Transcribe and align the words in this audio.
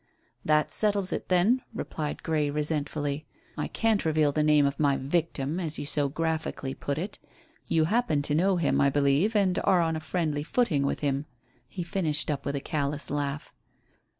"That 0.43 0.71
settles 0.71 1.13
it 1.13 1.29
then," 1.29 1.61
replied 1.75 2.23
Grey 2.23 2.49
resentfully. 2.49 3.27
"I 3.55 3.67
can't 3.67 4.03
reveal 4.03 4.31
the 4.31 4.41
name 4.41 4.65
of 4.65 4.79
my 4.79 4.97
'victim,' 4.97 5.59
as 5.59 5.77
you 5.77 5.85
so 5.85 6.09
graphically 6.09 6.73
put 6.73 6.97
it. 6.97 7.19
You 7.67 7.83
happen 7.83 8.23
to 8.23 8.33
know 8.33 8.57
him, 8.57 8.81
I 8.81 8.89
believe, 8.89 9.35
and 9.35 9.59
are 9.63 9.81
on 9.83 9.95
a 9.95 9.99
friendly 9.99 10.41
footing 10.41 10.87
with 10.87 11.01
him." 11.01 11.27
He 11.67 11.83
finished 11.83 12.31
up 12.31 12.45
with 12.47 12.55
a 12.55 12.59
callous 12.59 13.11
laugh. 13.11 13.53